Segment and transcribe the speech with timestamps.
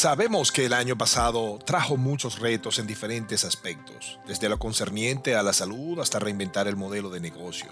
[0.00, 5.42] Sabemos que el año pasado trajo muchos retos en diferentes aspectos, desde lo concerniente a
[5.42, 7.68] la salud hasta reinventar el modelo de negocio.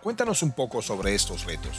[0.00, 1.78] Cuéntanos un poco sobre estos retos.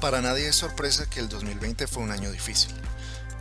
[0.00, 2.74] Para nadie es sorpresa que el 2020 fue un año difícil,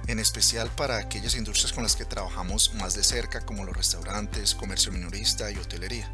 [0.05, 4.53] en especial para aquellas industrias con las que trabajamos más de cerca como los restaurantes,
[4.53, 6.07] comercio minorista y hotelería.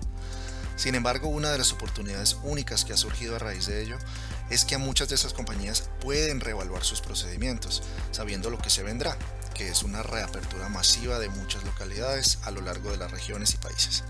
[0.82, 4.00] Sin embargo, una de las oportunidades únicas que ha surgido a raíz de ello
[4.50, 8.81] es que a muchas de esas compañías pueden reevaluar sus procedimientos, sabiendo lo que se
[8.81, 9.16] vendrá,
[9.54, 13.58] que es una reapertura masiva de muchas localidades a lo largo de las regiones y
[13.58, 14.03] países.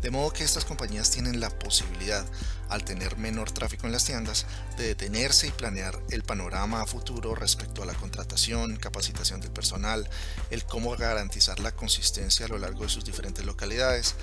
[0.00, 2.24] De modo que estas compañías tienen la posibilidad,
[2.68, 4.46] al tener menor tráfico en las tiendas,
[4.78, 10.08] de detenerse y planear el panorama a futuro respecto a la contratación, capacitación del personal,
[10.50, 14.14] el cómo garantizar la consistencia a lo largo de sus diferentes localidades,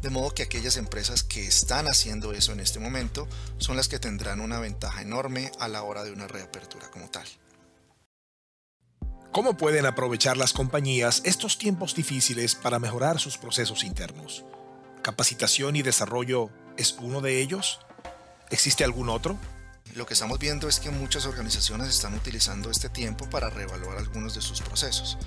[0.00, 3.98] de modo que aquellas empresas que están haciendo eso en este momento son las que
[3.98, 7.26] tendrán una ventaja enorme a la hora de una reapertura como tal.
[9.32, 14.44] ¿Cómo pueden aprovechar las compañías estos tiempos difíciles para mejorar sus procesos internos?
[15.02, 17.80] ¿Capacitación y desarrollo es uno de ellos?
[18.50, 19.36] ¿Existe algún otro?
[19.96, 24.34] Lo que estamos viendo es que muchas organizaciones están utilizando este tiempo para reevaluar algunos
[24.34, 25.18] de sus procesos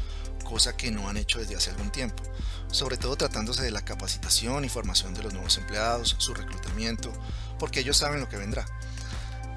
[0.47, 2.23] cosa que no han hecho desde hace algún tiempo,
[2.71, 7.11] sobre todo tratándose de la capacitación y formación de los nuevos empleados, su reclutamiento,
[7.59, 8.65] porque ellos saben lo que vendrá.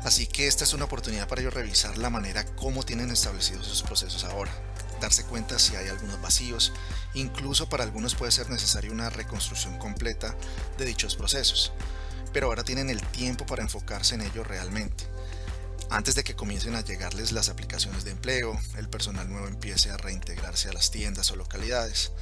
[0.03, 3.83] Así que esta es una oportunidad para ellos revisar la manera como tienen establecidos sus
[3.83, 4.51] procesos ahora,
[5.01, 6.73] darse cuenta si hay algunos vacíos,
[7.15, 10.35] incluso para algunos puede ser necesaria una reconstrucción completa
[10.77, 11.73] de dichos procesos,
[12.33, 15.07] pero ahora tienen el tiempo para enfocarse en ello realmente
[15.91, 19.97] antes de que comiencen a llegarles las aplicaciones de empleo, el personal nuevo empiece a
[19.97, 22.13] reintegrarse a las tiendas o localidades.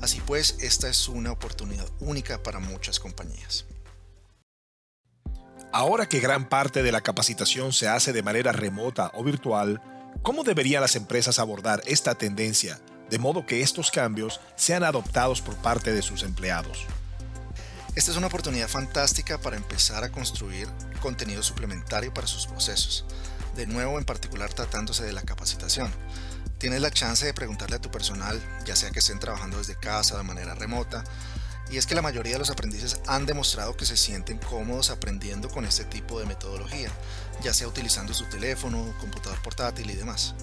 [0.00, 3.66] Así pues, esta es una oportunidad única para muchas compañías.
[5.72, 9.82] Ahora que gran parte de la capacitación se hace de manera remota o virtual,
[10.22, 12.80] ¿cómo deberían las empresas abordar esta tendencia
[13.10, 16.86] de modo que estos cambios sean adoptados por parte de sus empleados?
[17.96, 20.68] Esta es una oportunidad fantástica para empezar a construir
[21.00, 23.06] contenido suplementario para sus procesos.
[23.56, 25.90] De nuevo, en particular tratándose de la capacitación.
[26.58, 30.18] Tienes la chance de preguntarle a tu personal, ya sea que estén trabajando desde casa
[30.18, 31.04] de manera remota,
[31.70, 35.48] y es que la mayoría de los aprendices han demostrado que se sienten cómodos aprendiendo
[35.48, 36.90] con este tipo de metodología,
[37.42, 40.34] ya sea utilizando su teléfono, computador portátil y demás.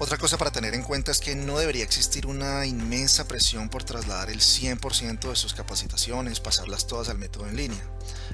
[0.00, 3.84] Otra cosa para tener en cuenta es que no debería existir una inmensa presión por
[3.84, 7.90] trasladar el 100% de sus capacitaciones, pasarlas todas al método en línea.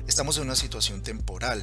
[0.09, 1.63] Estamos en una situación temporal.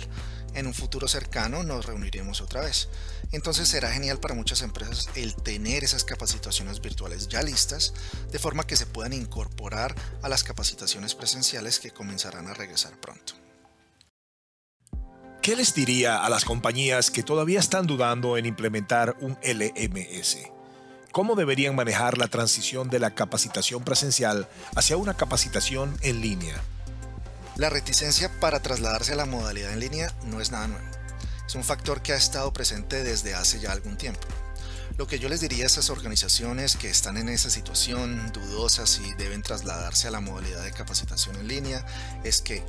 [0.54, 2.90] En un futuro cercano nos reuniremos otra vez.
[3.32, 7.96] Entonces será genial para muchas empresas el tener esas capacitaciones virtuales ya listas,
[8.32, 13.47] de forma que se puedan incorporar a las capacitaciones presenciales que comenzarán a regresar pronto.
[15.48, 20.40] ¿Qué les diría a las compañías que todavía están dudando en implementar un LMS?
[21.14, 26.62] ¿Cómo deberían manejar la transición de la capacitación presencial hacia una capacitación en línea?
[27.56, 30.86] La reticencia para trasladarse a la modalidad en línea no es nada nuevo.
[31.48, 34.28] Es un factor que ha estado presente desde hace ya algún tiempo.
[34.98, 39.14] Lo que yo les diría a esas organizaciones que están en esa situación dudosas y
[39.14, 41.86] deben trasladarse a la modalidad de capacitación en línea
[42.26, 42.66] es que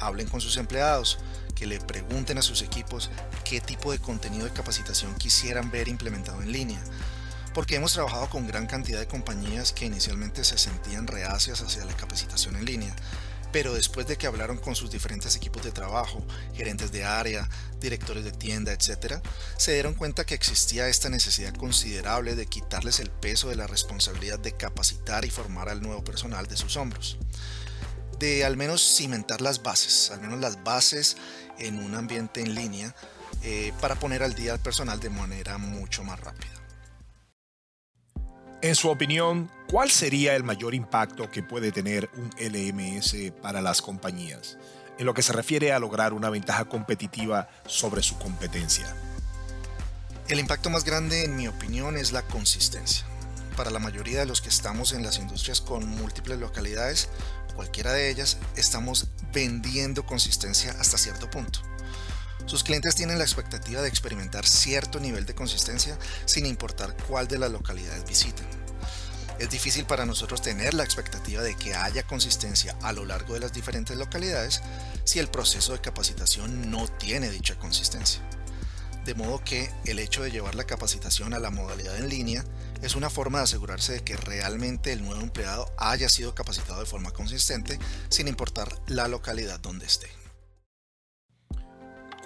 [0.00, 1.18] hablen con sus empleados,
[1.54, 3.10] que le pregunten a sus equipos
[3.44, 6.82] qué tipo de contenido de capacitación quisieran ver implementado en línea.
[7.54, 11.96] Porque hemos trabajado con gran cantidad de compañías que inicialmente se sentían reacias hacia la
[11.96, 12.94] capacitación en línea,
[13.50, 17.48] pero después de que hablaron con sus diferentes equipos de trabajo, gerentes de área,
[17.80, 19.22] directores de tienda, etc.,
[19.56, 24.38] se dieron cuenta que existía esta necesidad considerable de quitarles el peso de la responsabilidad
[24.38, 27.16] de capacitar y formar al nuevo personal de sus hombros
[28.18, 31.16] de al menos cimentar las bases, al menos las bases
[31.58, 32.94] en un ambiente en línea
[33.42, 36.52] eh, para poner al día al personal de manera mucho más rápida.
[38.62, 43.82] En su opinión, ¿cuál sería el mayor impacto que puede tener un LMS para las
[43.82, 44.56] compañías
[44.98, 48.96] en lo que se refiere a lograr una ventaja competitiva sobre su competencia?
[50.28, 53.06] El impacto más grande, en mi opinión, es la consistencia.
[53.56, 57.08] Para la mayoría de los que estamos en las industrias con múltiples localidades,
[57.54, 61.60] cualquiera de ellas, estamos vendiendo consistencia hasta cierto punto.
[62.44, 67.38] Sus clientes tienen la expectativa de experimentar cierto nivel de consistencia sin importar cuál de
[67.38, 68.46] las localidades visiten.
[69.38, 73.40] Es difícil para nosotros tener la expectativa de que haya consistencia a lo largo de
[73.40, 74.60] las diferentes localidades
[75.04, 78.20] si el proceso de capacitación no tiene dicha consistencia.
[79.06, 82.44] De modo que el hecho de llevar la capacitación a la modalidad en línea
[82.82, 86.86] es una forma de asegurarse de que realmente el nuevo empleado haya sido capacitado de
[86.86, 87.78] forma consistente
[88.08, 90.08] sin importar la localidad donde esté.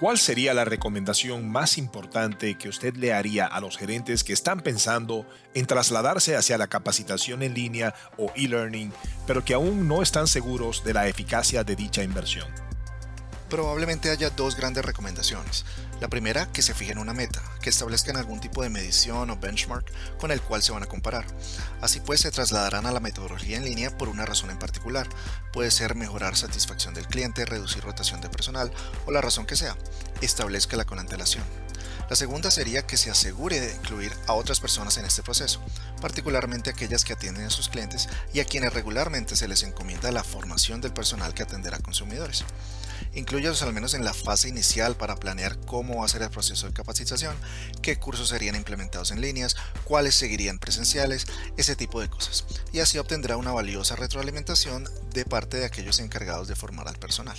[0.01, 4.61] ¿Cuál sería la recomendación más importante que usted le haría a los gerentes que están
[4.61, 8.95] pensando en trasladarse hacia la capacitación en línea o e-learning,
[9.27, 12.70] pero que aún no están seguros de la eficacia de dicha inversión?
[13.51, 15.65] Probablemente haya dos grandes recomendaciones.
[16.01, 19.85] La primera, que se fijen una meta, que establezcan algún tipo de medición o benchmark
[20.19, 21.27] con el cual se van a comparar.
[21.81, 25.09] Así pues, se trasladarán a la metodología en línea por una razón en particular.
[25.53, 28.71] Puede ser mejorar satisfacción del cliente, reducir rotación de personal
[29.07, 29.77] o la razón que sea.
[30.21, 31.45] Establezcala con antelación.
[32.09, 35.61] La segunda sería que se asegure de incluir a otras personas en este proceso,
[36.01, 40.25] particularmente aquellas que atienden a sus clientes y a quienes regularmente se les encomienda la
[40.25, 42.45] formación del personal que atenderá a consumidores.
[43.15, 46.67] Incluyalos al menos en la fase inicial para planear cómo va a ser el proceso
[46.67, 47.37] de capacitación,
[47.83, 51.27] qué cursos serían implementados en líneas, cuáles seguirían presenciales,
[51.57, 52.45] ese tipo de cosas.
[52.73, 57.39] Y así obtendrá una valiosa retroalimentación de parte de aquellos encargados de formar al personal.